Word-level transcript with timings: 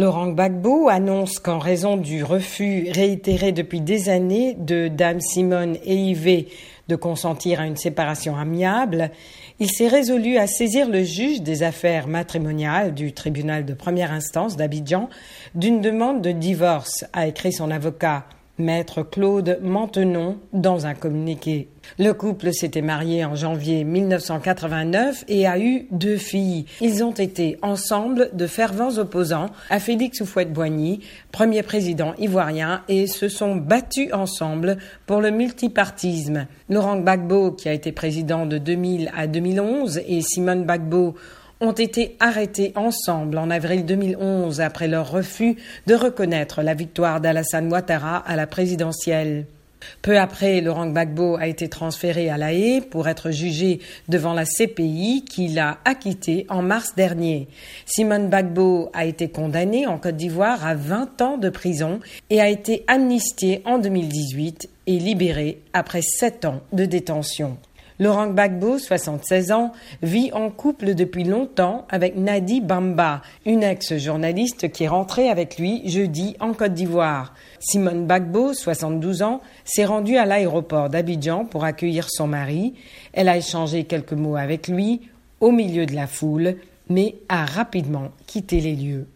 Laurent 0.00 0.28
Gbagbo 0.28 0.88
annonce 0.88 1.40
qu'en 1.40 1.58
raison 1.58 1.96
du 1.96 2.22
refus 2.22 2.86
réitéré 2.92 3.50
depuis 3.50 3.80
des 3.80 4.08
années 4.08 4.54
de 4.54 4.86
Dame 4.86 5.20
Simone 5.20 5.76
et 5.84 5.96
Yves 5.96 6.46
de 6.86 6.94
consentir 6.94 7.60
à 7.60 7.66
une 7.66 7.76
séparation 7.76 8.36
amiable, 8.36 9.10
il 9.58 9.68
s'est 9.68 9.88
résolu 9.88 10.36
à 10.36 10.46
saisir 10.46 10.88
le 10.88 11.02
juge 11.02 11.42
des 11.42 11.64
affaires 11.64 12.06
matrimoniales 12.06 12.94
du 12.94 13.12
tribunal 13.12 13.64
de 13.64 13.74
première 13.74 14.12
instance 14.12 14.56
d'Abidjan 14.56 15.08
d'une 15.56 15.80
demande 15.80 16.22
de 16.22 16.30
divorce, 16.30 17.04
a 17.12 17.26
écrit 17.26 17.52
son 17.52 17.72
avocat. 17.72 18.24
Maître 18.58 19.02
Claude 19.02 19.58
Mantenon 19.62 20.38
dans 20.52 20.86
un 20.86 20.94
communiqué. 20.94 21.68
Le 21.98 22.12
couple 22.12 22.52
s'était 22.52 22.82
marié 22.82 23.24
en 23.24 23.34
janvier 23.34 23.84
1989 23.84 25.24
et 25.28 25.46
a 25.46 25.58
eu 25.58 25.86
deux 25.90 26.16
filles. 26.16 26.66
Ils 26.80 27.02
ont 27.02 27.12
été 27.12 27.56
ensemble 27.62 28.30
de 28.32 28.46
fervents 28.46 28.98
opposants 28.98 29.50
à 29.70 29.78
Félix 29.78 30.20
Houphouët-Boigny, 30.20 31.00
premier 31.32 31.62
président 31.62 32.14
ivoirien, 32.18 32.82
et 32.88 33.06
se 33.06 33.28
sont 33.28 33.56
battus 33.56 34.12
ensemble 34.12 34.78
pour 35.06 35.20
le 35.20 35.30
multipartisme. 35.30 36.46
Laurent 36.68 36.98
Gbagbo, 36.98 37.52
qui 37.52 37.68
a 37.68 37.72
été 37.72 37.92
président 37.92 38.44
de 38.44 38.58
2000 38.58 39.10
à 39.16 39.26
2011, 39.26 40.00
et 40.06 40.20
Simone 40.20 40.64
Gbagbo 40.64 41.14
ont 41.60 41.72
été 41.72 42.16
arrêtés 42.20 42.72
ensemble 42.76 43.38
en 43.38 43.50
avril 43.50 43.84
2011 43.84 44.60
après 44.60 44.88
leur 44.88 45.10
refus 45.10 45.56
de 45.86 45.94
reconnaître 45.94 46.62
la 46.62 46.74
victoire 46.74 47.20
d'Alassane 47.20 47.70
Ouattara 47.70 48.18
à 48.18 48.36
la 48.36 48.46
présidentielle. 48.46 49.46
Peu 50.02 50.18
après, 50.18 50.60
Laurent 50.60 50.86
Gbagbo 50.86 51.36
a 51.36 51.46
été 51.46 51.68
transféré 51.68 52.30
à 52.30 52.36
La 52.36 52.52
Haye 52.52 52.80
pour 52.80 53.08
être 53.08 53.30
jugé 53.30 53.80
devant 54.08 54.32
la 54.34 54.44
CPI 54.44 55.24
qui 55.28 55.48
l'a 55.48 55.78
acquitté 55.84 56.46
en 56.48 56.62
mars 56.62 56.94
dernier. 56.96 57.48
Simone 57.86 58.28
Gbagbo 58.28 58.90
a 58.92 59.04
été 59.04 59.28
condamnée 59.28 59.86
en 59.86 59.98
Côte 59.98 60.16
d'Ivoire 60.16 60.66
à 60.66 60.74
20 60.74 61.22
ans 61.22 61.38
de 61.38 61.48
prison 61.48 62.00
et 62.30 62.40
a 62.40 62.48
été 62.48 62.84
amnistiée 62.86 63.62
en 63.64 63.78
2018 63.78 64.68
et 64.86 64.98
libérée 64.98 65.60
après 65.72 66.02
7 66.02 66.44
ans 66.44 66.60
de 66.72 66.84
détention. 66.84 67.56
Laurent 68.00 68.28
Gbagbo, 68.28 68.78
76 68.78 69.50
ans, 69.50 69.72
vit 70.02 70.30
en 70.32 70.50
couple 70.50 70.94
depuis 70.94 71.24
longtemps 71.24 71.84
avec 71.90 72.16
Nadi 72.16 72.60
Bamba, 72.60 73.22
une 73.44 73.64
ex-journaliste 73.64 74.70
qui 74.70 74.84
est 74.84 74.88
rentrée 74.88 75.28
avec 75.28 75.58
lui 75.58 75.82
jeudi 75.88 76.36
en 76.38 76.52
Côte 76.52 76.74
d'Ivoire. 76.74 77.34
Simone 77.58 78.04
Gbagbo, 78.04 78.54
72 78.54 79.22
ans, 79.22 79.40
s'est 79.64 79.84
rendue 79.84 80.16
à 80.16 80.26
l'aéroport 80.26 80.90
d'Abidjan 80.90 81.44
pour 81.44 81.64
accueillir 81.64 82.06
son 82.08 82.28
mari. 82.28 82.74
Elle 83.12 83.28
a 83.28 83.36
échangé 83.36 83.82
quelques 83.82 84.12
mots 84.12 84.36
avec 84.36 84.68
lui 84.68 85.00
au 85.40 85.50
milieu 85.50 85.84
de 85.84 85.94
la 85.94 86.06
foule, 86.06 86.56
mais 86.88 87.16
a 87.28 87.44
rapidement 87.44 88.10
quitté 88.26 88.60
les 88.60 88.76
lieux. 88.76 89.06